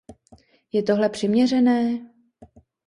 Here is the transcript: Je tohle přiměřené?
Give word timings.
Je 0.73 0.83
tohle 0.83 1.09
přiměřené? 1.09 1.99